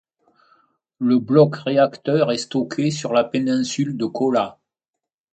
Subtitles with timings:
[0.97, 4.57] Le bloc réacteur est stocké sur la péninsule de Kola.